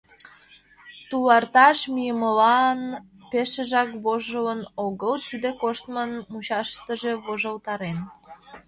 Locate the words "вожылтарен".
7.25-7.97